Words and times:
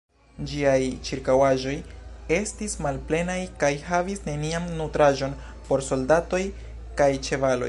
Ĝiaj 0.51 0.77
ĉirkaŭaĵoj 1.09 1.75
estis 2.39 2.75
malplenaj 2.85 3.37
kaj 3.65 3.71
havis 3.91 4.25
nenian 4.31 4.67
nutraĵon 4.83 5.37
por 5.69 5.85
soldatoj 5.93 6.45
kaj 7.03 7.11
ĉevaloj. 7.29 7.59